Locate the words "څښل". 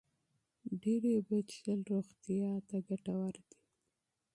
1.49-1.79